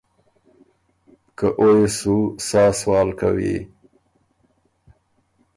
[1.37, 2.15] که او يې سُو
[2.47, 3.57] سا سوال کوی